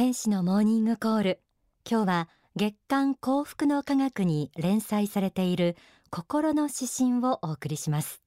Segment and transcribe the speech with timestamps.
[0.00, 1.40] 天使のモーニングコール。
[1.86, 5.76] 今日は月刊幸福の科学に連載されている
[6.08, 8.22] 心の指針をお送りします。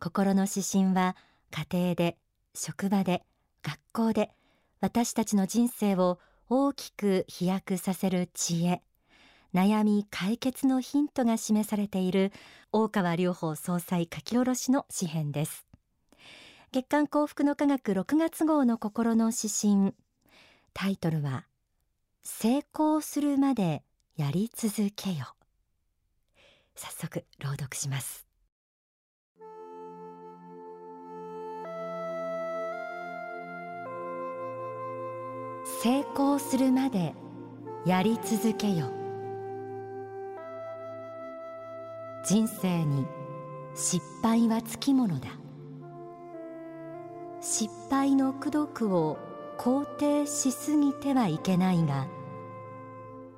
[0.00, 1.14] 心の指針は
[1.50, 2.16] 家庭で
[2.54, 3.22] 職場で
[3.62, 4.30] 学校で
[4.80, 8.80] 私たちの人生を大きく飛躍させる知恵。
[9.52, 12.32] 悩み解決のヒントが示されている
[12.72, 15.66] 大川隆法総裁書き下ろしの詩編です。
[16.72, 19.94] 月刊幸福の科学6月号の心の指針。
[20.74, 21.46] タイトルは
[22.24, 23.84] 成功するまで
[24.16, 25.34] やり続けよ。
[26.74, 28.26] 早速朗読します。
[35.82, 37.14] 成功するまで
[37.86, 38.90] やり続けよ。
[42.26, 43.06] 人生に
[43.76, 45.28] 失敗はつきものだ。
[47.40, 52.06] 失敗の功徳を肯定しすぎてはいけないが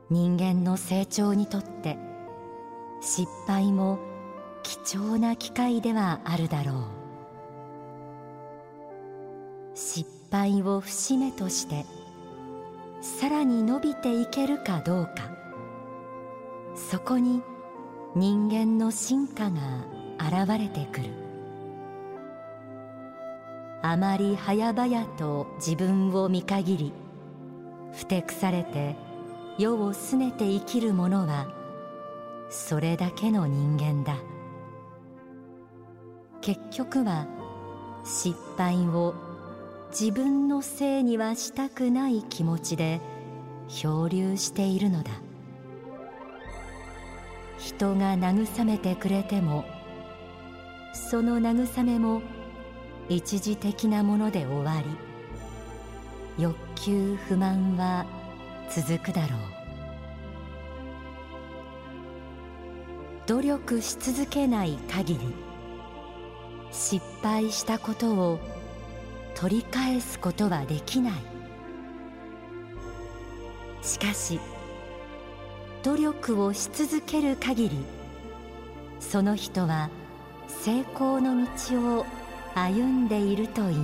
[0.09, 1.99] 人間の成長にとって
[3.01, 3.99] 失敗も
[4.63, 6.85] 貴重な機会ではあるだろう。
[9.75, 11.85] 失敗を節目として
[13.01, 15.13] さらに伸びていけるかどうか。
[16.75, 17.43] そこに
[18.15, 19.61] 人間の進化が
[20.19, 21.26] 現れてくる。
[23.89, 26.93] あまり早々と自分を見限り
[27.93, 28.97] ふてくされて
[29.59, 31.47] 世を拗ねて生きる者は
[32.51, 34.17] それだけの人間だ。
[36.41, 37.29] 結局は
[38.05, 39.15] 失敗を
[39.91, 43.01] 自分のせいにはしたくない気持ちで
[43.69, 45.13] 漂流しているのだ。
[47.57, 49.65] 人が慰めてくれても
[50.93, 52.21] その慰めも
[53.09, 58.05] 一時的なもので終わり欲求不満は
[58.71, 59.41] 続くだろう。
[63.27, 65.21] 努力し続けない限り
[66.71, 68.39] 失敗したことを
[69.35, 71.13] 取り返すことはできない。
[73.83, 74.41] しかし
[75.85, 77.79] 努力をし続ける限り
[78.99, 79.91] その人は
[80.49, 82.07] 成功の道を
[82.59, 83.79] 歩んでいると言える。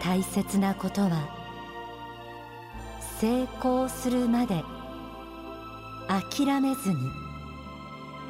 [0.00, 1.28] 大切なことは
[3.18, 4.62] 成功するまで
[6.06, 6.96] 諦めずに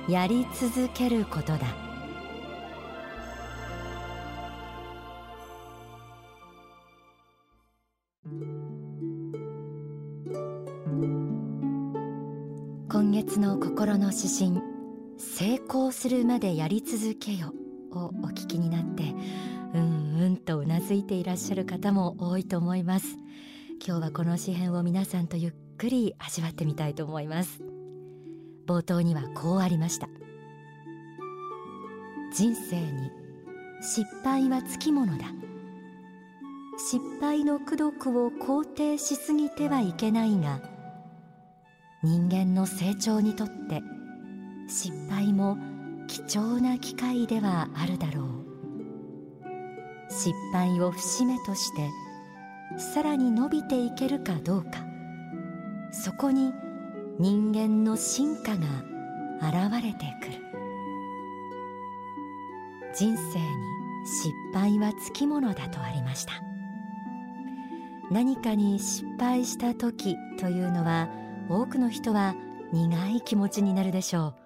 [0.09, 1.59] やり続けることだ。
[12.89, 14.80] 今月の心の指針
[15.21, 17.53] 成功するまでやり続けよ
[17.93, 19.15] をお聞きになって
[19.75, 23.19] うんうんとうなずいていらっしゃる方も多いと思います。
[23.87, 27.61] 今日はこの詩編を皆さんとゆっくり味わってみたいと思います。
[28.67, 30.09] 冒頭にはこうありました。
[32.35, 33.11] 人生に
[33.83, 35.27] 失敗はつきものだ。
[36.79, 40.63] 失敗の功徳を肯定しすぎてはいけないが
[42.03, 43.83] 人間の成長にとって
[44.71, 45.59] 失敗も
[46.07, 48.27] 貴重な機会ではあるだろう。
[50.09, 51.91] 失敗を節目として
[52.79, 54.71] さらに伸びていけるかどうか。
[55.93, 56.53] そこに
[57.19, 58.67] 人間の進化が
[59.41, 60.51] 現れてくる。
[62.95, 63.45] 人生に
[64.05, 66.33] 失敗はつきものだとありました。
[68.11, 71.09] 何かに失敗した時というのは
[71.49, 72.35] 多くの人は
[72.73, 74.40] 苦い気持ちになるでしょう。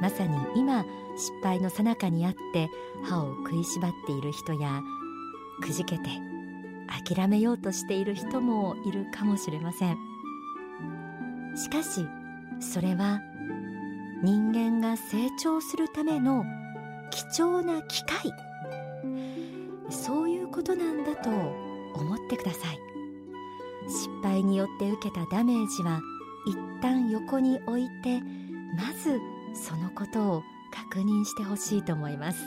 [0.00, 0.84] まさに今
[1.16, 2.68] 失敗の最中にあって
[3.04, 4.82] 歯を食いしばっている人や
[5.62, 6.04] くじけて
[7.04, 9.96] 諦めようとしている人もいるかもしれません。
[11.56, 12.06] しかし
[12.60, 13.20] それは
[14.22, 16.44] 人間が成長するための
[17.10, 18.32] 貴重な機会。
[19.90, 22.78] そういうことなんだと思ってください。
[23.88, 26.00] 失敗によって受けたダメージは
[26.46, 28.20] 一旦横に置いて
[28.76, 29.20] まず
[29.56, 30.42] そのことを
[30.72, 32.38] 確認してほしいと思います。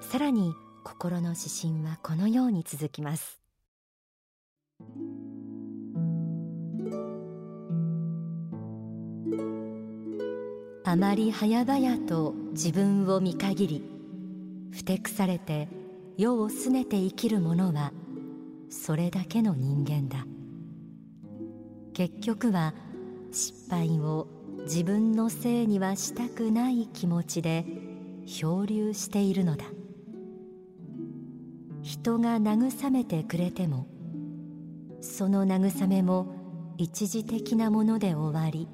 [0.00, 3.40] さらに心の指針はこのように続きます。
[10.84, 13.84] あまり早々と自分を見限り
[14.72, 15.68] ふてくされて
[16.16, 17.92] 世を拗ねて生きる者は
[18.70, 20.26] それだけの人間だ。
[21.92, 22.72] 結局は
[23.30, 24.28] 失敗を
[24.68, 27.64] 自分のせいにはしたくない気持ちで
[28.26, 29.64] 漂流しているのだ。
[31.80, 33.86] 人が慰めてくれても
[35.00, 38.68] その慰めも一時的なもので終わり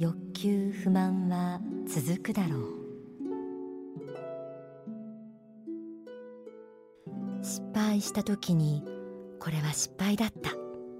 [0.00, 2.76] 欲求不満は続くだろう。
[7.42, 8.82] 失敗した時に
[9.38, 10.50] これは失敗だった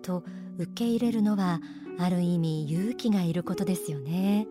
[0.03, 0.23] と
[0.59, 1.61] 受け入れるのは
[1.99, 4.47] ある意味勇気がいることですよね。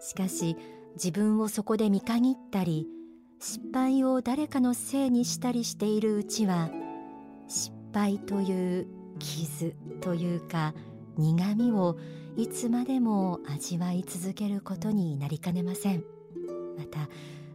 [0.00, 0.56] しかし
[0.94, 2.86] 自分をそこで見限ったり
[3.38, 6.70] 失敗を誰かのせいにしたりしているうちは
[7.48, 8.86] 失敗という
[9.18, 10.74] 傷というか
[11.16, 11.96] 苦みを
[12.36, 16.04] いつまでも味わい続けることになりかねません。
[16.78, 17.08] また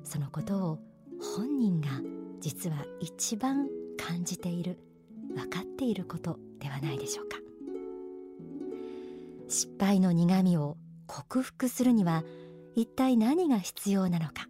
[0.04, 0.80] そのことを
[1.36, 1.88] 本人が
[2.40, 4.80] 実は一番感じている
[5.36, 7.47] 分かっていることではないでしょうか。
[9.48, 10.78] 失敗の苦みを
[11.08, 12.24] 克服するには
[12.76, 14.48] 一体何が必要なのか。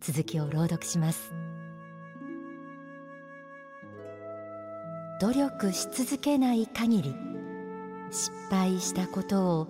[0.00, 1.32] 続きを朗読します。
[5.20, 7.14] 努力し続けない限り
[8.10, 9.68] 失敗したことを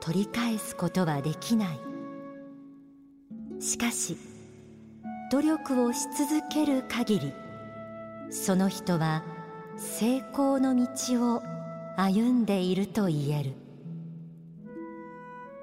[0.00, 1.78] 取り返すことはできない。
[3.60, 4.16] しかし
[5.30, 7.32] 努力をし続ける限り
[8.30, 9.24] その人は
[9.76, 11.42] 成功の道を
[12.00, 13.54] 歩んでいると言える。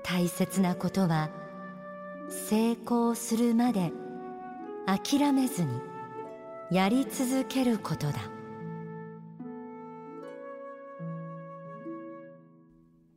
[0.03, 1.29] 大切なことは
[2.27, 3.93] 成功するまで
[4.85, 5.79] 諦めずに
[6.69, 8.19] やり続けることだ。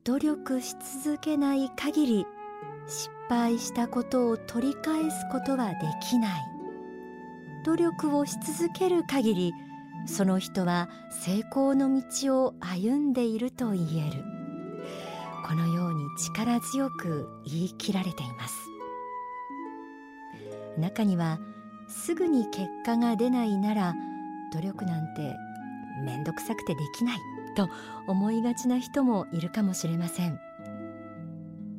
[0.04, 2.26] 努力し続けない限り
[2.86, 5.76] 失敗したことを取り返すことはで
[6.08, 6.40] きない。
[7.64, 9.52] 努力をし続ける限り
[10.06, 14.24] その人は成功の道を歩んでいると言える。
[15.46, 18.54] このように力強く言い切られています。
[20.78, 21.38] 中には
[21.88, 23.94] すぐに結果が出ないなら
[24.52, 25.36] 努力なんて
[26.04, 27.18] 面倒くさくてできない
[27.56, 27.68] と
[28.06, 30.38] 思いがちな人もいるかもしれません。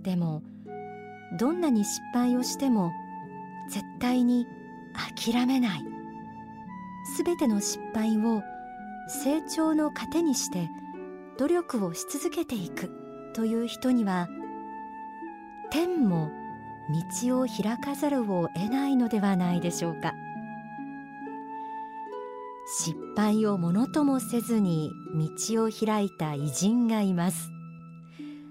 [0.01, 0.41] でも
[1.37, 2.91] どんなに失敗をしても
[3.69, 4.47] 絶対に
[5.15, 5.98] 諦めない。
[7.15, 8.41] すべての失敗を
[9.07, 10.69] 成長の糧にして
[11.37, 12.91] 努力をし続けていく
[13.33, 14.27] という人には
[15.71, 16.31] 天も
[17.21, 20.13] 道を開かざるを得ないのではないでしょうか。
[22.71, 24.91] 失敗をものともせずに
[25.47, 27.49] 道を開いた偉人がいます。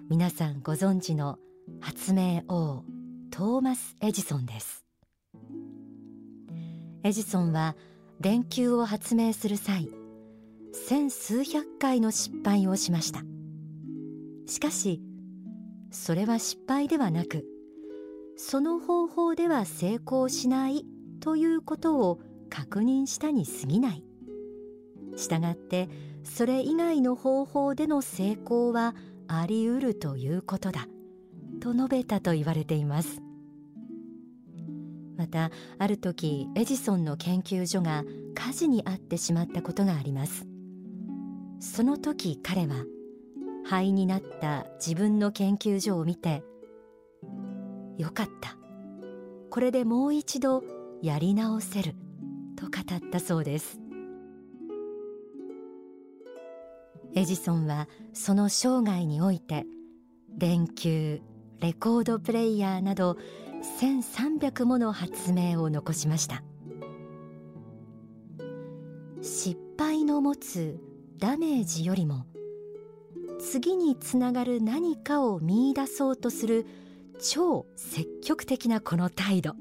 [0.08, 1.38] 皆さんご存知の
[1.80, 2.82] 発明王
[3.30, 4.84] トーマス・エジソンです。
[7.04, 7.76] エジソンは
[8.20, 9.88] 電球を発明する際
[10.72, 13.22] 千数百回の失敗をしました。
[14.46, 15.00] しかし
[15.92, 17.44] それは失敗ではなく
[18.36, 20.84] その方法では成功しない
[21.20, 22.18] ということを
[22.50, 24.04] 確認したに過ぎない。
[25.16, 25.88] したがって
[26.24, 28.94] それ以外の方法での成功は
[29.28, 30.88] あり得るということだ
[31.60, 33.27] と述べたと言われています。
[35.18, 38.04] またある時エジソンの研究所が
[38.34, 40.46] 火事に遭ってしまったことがあります。
[41.60, 42.84] その時彼は
[43.66, 46.42] 灰になった自分の研究所を見て
[47.98, 48.56] よかった。
[49.50, 50.62] これでもう一度
[51.02, 51.94] やり直せる。
[52.58, 53.78] と語ったそうです。
[57.14, 59.64] エジソンはその生涯において
[60.28, 61.20] 電球
[61.60, 63.16] レコードプレーヤーなど
[63.62, 66.42] 1300もの発明を残しました。
[69.20, 70.78] 失敗の持つ
[71.18, 72.26] ダメージよりも
[73.40, 76.66] 次につながる何かを見出そうとする
[77.20, 79.54] 超積極的なこの態度。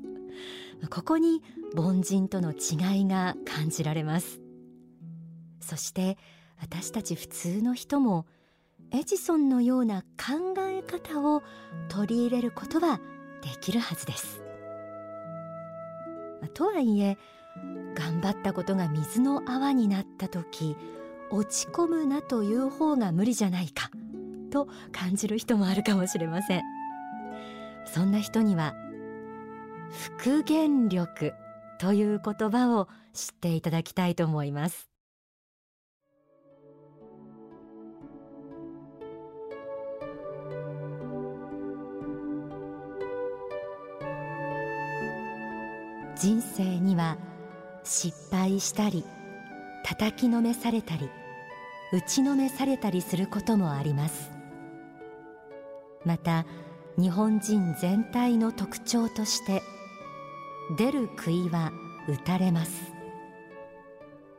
[0.90, 1.42] ここに
[1.76, 4.42] 凡人との違いが感じられます。
[5.60, 6.18] そして
[6.60, 8.26] 私たち普通の人も
[8.92, 11.44] エジソンのような考え方を
[11.90, 13.00] 取り入れることは
[13.42, 14.48] できるはずです。
[16.54, 17.18] とはいえ
[17.96, 20.76] 頑張ったことが水の泡になった時
[21.30, 23.92] 落ち込むなという方が無理じゃないか
[24.52, 26.64] と感じる人もあるかもしれません
[27.86, 28.74] そんな人には
[30.18, 31.34] 復元力
[31.80, 34.90] という言葉を知っていただきたいと思います
[46.20, 47.18] 人生には
[47.84, 49.06] 失敗したり
[49.84, 51.10] 叩きのめされたり
[51.94, 54.32] 打ちのめされたりすることもあります。
[56.06, 56.46] また
[56.98, 59.62] 日本人全体の特徴として
[60.78, 61.72] 出る杭は
[62.10, 62.92] 打たれます。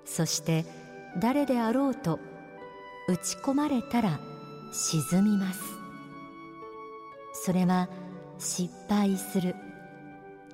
[0.05, 0.67] そして
[1.19, 2.19] 誰であろうと
[3.09, 4.19] 打ち込まれたら
[4.73, 5.61] 沈みます。
[7.33, 7.89] それは
[8.39, 9.55] 失敗する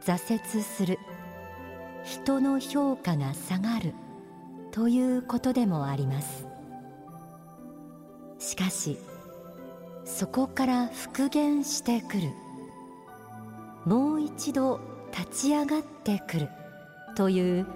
[0.05, 0.99] 挫折する
[2.05, 3.95] 人の評価が下がる
[4.73, 6.47] ということでもあります。
[8.39, 8.99] しかし
[10.05, 12.31] そこから復元してくる。
[13.87, 14.81] もう一度
[15.17, 16.49] 立ち上がってくる
[17.17, 17.67] という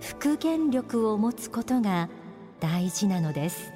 [0.00, 2.08] 復元力を持つことが
[2.60, 3.72] 大事なのです。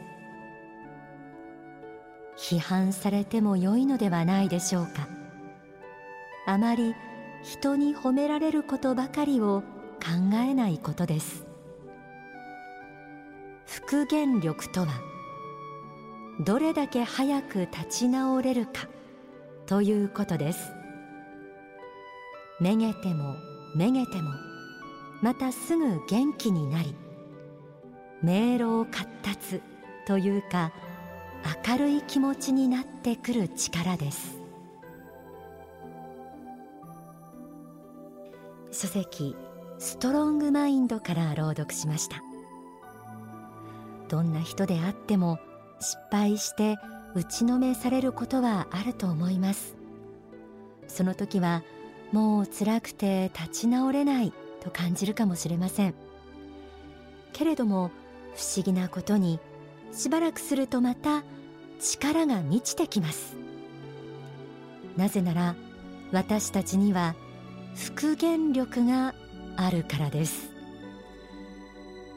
[2.36, 5.08] 批判されても良いのではないでしょうか。
[6.46, 6.94] あまり
[7.42, 9.62] 人に褒められることばかりを
[10.00, 11.46] 考えないことです。
[13.66, 14.88] 復元力とは
[16.40, 18.88] どれだけ早く立ち直れるか
[19.66, 20.72] ということです。
[22.60, 23.36] めげても
[23.74, 24.30] めげても
[25.22, 26.94] またすぐ元気になり
[28.22, 29.62] 迷路活達
[30.06, 30.72] というか
[31.66, 34.39] 明るい気持ちになってくる力です。
[38.72, 39.36] 書籍
[39.78, 42.22] ストロングマインドから朗読しました。
[44.08, 45.38] どんな人であっても
[45.80, 46.76] 失敗して
[47.14, 49.76] 打ちのめされることはあると思います。
[50.86, 51.62] その時は
[52.12, 55.94] もう辛くて立ち直れないと感じるかもしれません。
[57.32, 57.90] けれども
[58.34, 59.40] 不思議なことに
[59.92, 61.24] しばらくするとまた
[61.80, 63.36] 力が満ちてきます。
[64.96, 65.56] なぜなら
[66.12, 67.14] 私たちには
[67.74, 69.14] 復元力が
[69.56, 70.50] あるからです。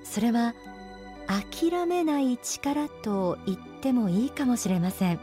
[0.03, 0.53] それは
[1.27, 5.19] 諦めない力と言ってもいいかもしれません。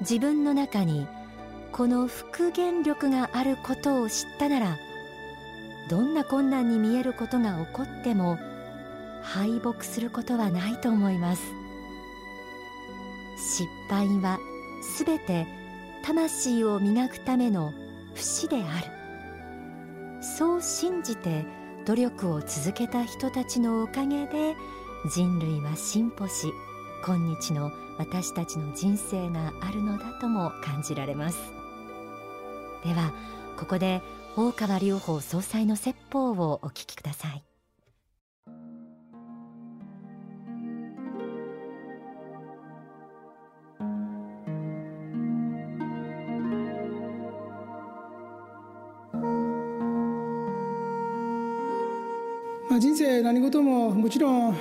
[0.00, 1.06] 自分の中に
[1.72, 4.76] この復元力があることを知ったなら
[5.88, 8.38] どんな困難に見えることが起こっても
[9.22, 11.42] 敗北することはないと思います。
[13.38, 14.38] 失敗は
[14.96, 15.46] すべて
[16.06, 17.72] 魂を磨くための
[18.14, 20.22] 節である。
[20.22, 21.44] そう信じて
[21.84, 24.54] 努力を続けた人たちのおかげで
[25.10, 26.52] 人類は進歩し
[27.04, 31.38] 今日の私たちの人生があるのだとも感じられます。
[32.84, 33.12] では
[33.58, 34.00] ここで
[34.36, 37.42] 大川隆法総裁の説法をお聞きください。
[52.76, 54.56] まあ、人生何事ももちろん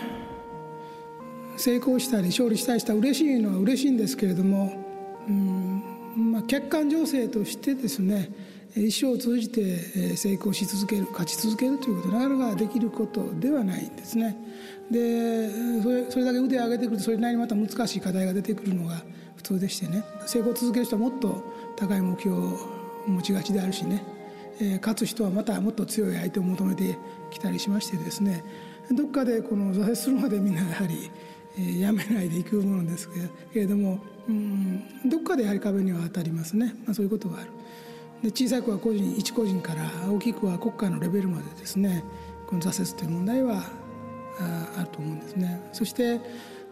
[1.58, 4.72] 成功したり勝利したりしたら嬉しいのは嬉しいんですけれども、
[5.28, 5.84] うん
[6.32, 8.32] まあ、客観情勢としてですね
[8.74, 14.38] 一生を通じて成功し続ける勝ち続けるということなかなかできることではないんですね。
[14.90, 15.50] で
[15.82, 19.04] それそれだけ腕を上げてくるとそれなりにまた難しい課題が出てくるのが
[19.36, 21.44] 普通でしてね成功を続ける人はもっと
[21.76, 22.58] 高い目標を
[23.08, 24.15] 持ちがちであるしね、
[24.60, 26.98] えー、勝つ人はまたもっと強い相手を求めて
[27.32, 28.44] きたりしましてですね
[28.92, 31.12] どっかでこの挫折するまでみんなやはり、
[31.58, 33.10] えー、やめないでいくものです
[33.54, 37.52] けれどもうんどっかでやはり壁には当たりますね、まあ、そういうことがある。
[38.24, 42.04] で小さくは個人一個人から大きくは国家のレベルまでですね
[42.48, 43.64] この挫折という問題は
[44.40, 45.62] あると思うんですね。
[45.74, 46.20] そして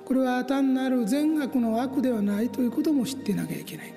[0.05, 3.93] これは単なる善悪の悪ではないということも知ってなきゃいけない。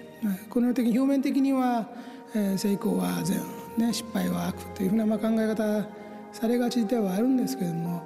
[0.49, 1.89] このように表面的には、
[2.35, 3.41] えー、成功は善、
[3.79, 5.87] ね、失敗は悪というふうなまあ考え方
[6.33, 8.03] されがちではあるんですけれども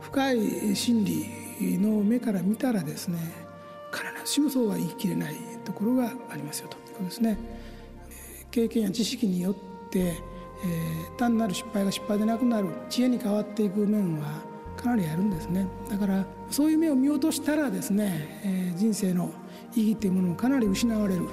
[0.00, 3.18] 深い真理の目から見たらですね
[3.92, 6.76] 必ずしもそうは言い切れないところがありますよと。
[6.76, 7.38] いうことですね。
[8.50, 9.54] 経験や知識によっ
[9.90, 14.42] て、えー、単なる失敗が失敗でなくなる知恵に変わっていく面は
[14.76, 15.66] かなりあるんですね。
[15.88, 19.30] だからそういう目を見落としたらですね、えー、人生の
[19.74, 21.28] 意義というものもかなり失われる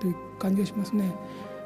[0.00, 1.12] という感じがしますね。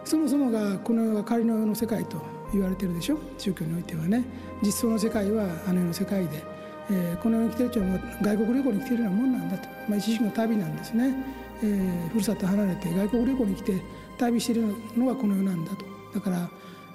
[0.04, 2.20] そもそもがこの世が仮の世の世界と
[2.52, 3.18] 言われてるでしょ？
[3.38, 4.24] 宗教においてはね。
[4.62, 6.42] 実相の世界はあの世の世界で、
[6.90, 7.86] えー、この世に来てる人は
[8.20, 11.14] 外国旅行に来てるようなもんなんだと、まあ、一時の旅なんですね、
[11.62, 13.82] えー、ふるさと離れて外国旅行に来て
[14.18, 15.84] 旅してるのがこの世なんだと。
[16.14, 16.50] だから、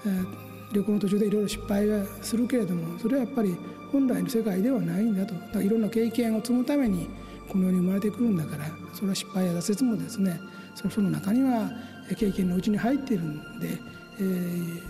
[0.05, 0.25] えー、
[0.73, 3.55] 旅行の途中でいろいろ失敗はするけれどもそれはやっぱり
[3.91, 5.33] 本来の世界ではないんだと。
[5.33, 7.09] だからいろんな経験を積むために
[7.49, 10.39] この世に生まれてくるんだからそれは失敗や挫折もですね
[10.75, 11.71] その中には
[12.15, 13.79] 経験のうちに入っているんで、
[14.19, 14.81] えー、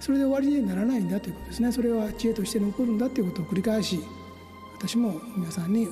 [0.00, 1.72] それで終わりにならないんだということですね。
[1.72, 4.00] それは知恵として残るんだということを繰り返し
[4.78, 5.88] 私も皆さんに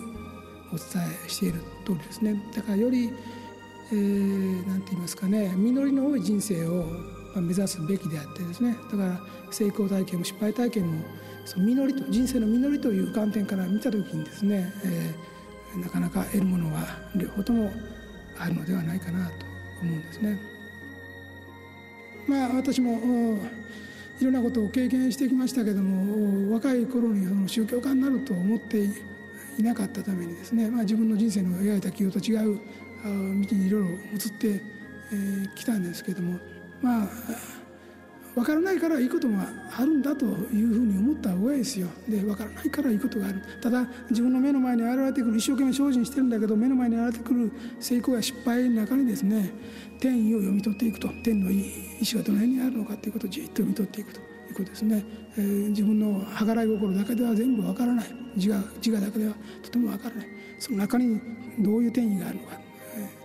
[0.72, 2.42] お伝えしている通りですね。
[2.54, 3.10] だからより
[3.92, 6.84] えー、て言いますかね実りの多い人生を
[7.36, 8.76] 目指すべきであってですね。
[8.90, 11.04] だから成功体験も失敗体験も
[11.44, 16.86] その実りと人生の実りという観点から見た時にですね、えー、なかなか得るものは
[17.16, 17.72] 両方とも
[18.38, 19.46] あるのではないかなと
[19.82, 20.38] 思うんですね。
[22.26, 23.38] まあ私も
[24.20, 28.84] いろんなことを経験してきましたけども若い頃にその宗教家になると思って
[29.58, 32.60] いなかったためにですね、まあ、自分の人生の描いた企業と違う
[33.00, 34.62] 道にいろいろ移って
[35.54, 36.38] きたんですけども
[36.82, 37.08] まあ
[38.34, 41.88] 分からないからいいことがあるんだというふうに思った方がいいですよ。
[42.08, 43.42] で分からないからいいことがある。
[43.60, 49.50] ただ自分の目の前に現れてくる一生懸命精進してるんだけど目の前に現れてくる成功や失敗の中にですね
[50.00, 51.08] 天意を読み取っていくと。
[51.22, 51.64] 天の意
[52.02, 55.04] 志がどの辺にあるのかということをじっと読み取っていくということですね、
[55.36, 58.06] えー、自分の計らい心だけでは全部分からない。
[58.36, 60.26] 自我自我だけではとても分からない。
[60.58, 61.20] その中に
[61.58, 62.60] どういう天意があるのか、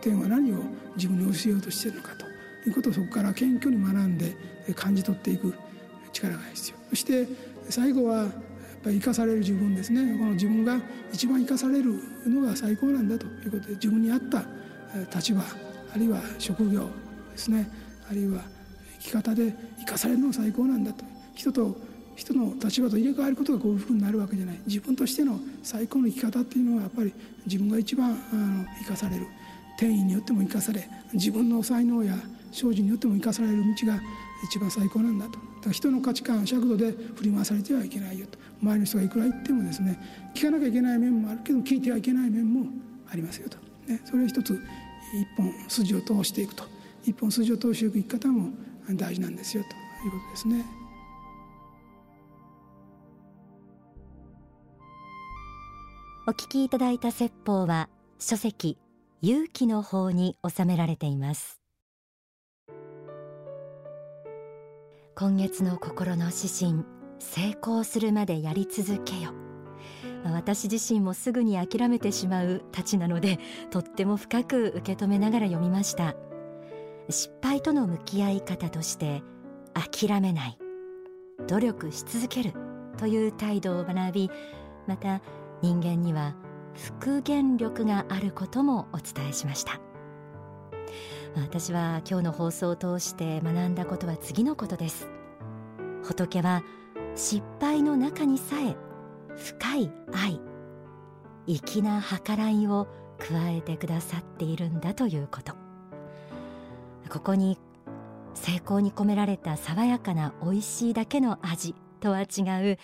[0.01, 0.57] 天は何を
[0.95, 2.24] 自分に教えようとしているのかと。
[2.67, 4.35] いうことをそこから謙虚に学んで
[4.75, 5.53] 感じ取っていく
[6.11, 6.77] 力が必要。
[6.89, 7.27] そして
[7.69, 8.31] 最後はやっ
[8.83, 10.17] ぱり生かされる自分ですね。
[10.17, 10.79] この自分が
[11.11, 11.93] 一番生かされる
[12.27, 13.25] のが最高なんだと。
[13.25, 14.45] いうことで自分に合った
[15.15, 15.41] 立場
[15.93, 16.89] あるいは職業
[17.31, 17.69] ですね。
[18.09, 18.41] あるいは
[18.99, 21.03] 生き方で生かされるのが最高なんだと。
[21.33, 21.75] 人と
[22.15, 24.59] 人の立場と入れ替わることが幸福になるわけじゃない。
[24.65, 27.13] 自分としての最高の生き方っていうのはやっぱり
[27.45, 29.27] 自分が一番あの生かされる。
[29.77, 32.15] 転移によっても生かされ自分の才能や
[32.51, 33.99] 精進によっても生かされる道が
[34.43, 35.31] 一番最高なんだと。
[35.31, 38.37] だから人の価値観尺度で振り回されてはいけないよと。
[38.61, 39.99] 周りの人がいくら言ってもですね
[40.33, 42.67] 聞かなきゃいけない面もあるけど聞いてはいけない面も
[43.09, 46.63] ありますよと、ね、それを一つ一本筋を通していくと。
[47.03, 48.49] 一本筋を通していく生き方も
[48.91, 49.85] 大事なんですよと。
[50.05, 50.65] いうことですね。
[56.27, 57.87] お聞きいただいた説法は
[58.19, 58.79] 書籍
[59.21, 61.64] 勇気の法に収められています。
[65.17, 66.83] 今月の心の指針
[67.19, 69.31] 成功するまでやり続けよ。
[70.25, 73.39] 私自身もすぐに諦めてしまうたちなので
[73.71, 76.15] とっても深く受け止めながら読みました。
[77.09, 79.23] 失敗との向き合い方として
[79.73, 80.57] 諦めない。
[81.47, 82.53] 努力し続ける
[82.97, 84.31] という態度を学び
[84.85, 85.21] また
[85.61, 86.35] 人間には
[86.73, 89.79] 復元力があることもお伝えしました。
[91.37, 95.09] 私は今日の放送を通して学んだことは次のことです。
[96.03, 96.63] 仏は
[97.15, 98.75] 失敗の中にさえ
[99.35, 100.39] 深い愛
[101.45, 102.87] 粋な計らいを
[103.19, 105.53] 加えてくださっているんだということ。
[107.09, 107.59] ここに
[108.33, 112.77] 成功に込められた爽やかな美味しいだけの味とは違う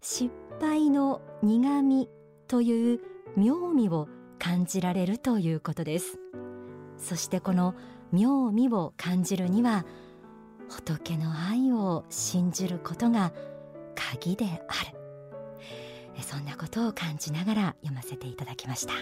[0.00, 2.08] 失敗の苦み
[2.48, 3.00] という
[3.36, 6.18] 妙味を感じられるということです。
[6.98, 7.74] そしてこの
[8.12, 9.84] 妙味を感じるには
[10.68, 13.32] 仏の愛を信じることが
[13.94, 14.48] 鍵であ
[14.90, 14.98] る。
[16.22, 18.92] そんなことを感じながら読ませていただきました。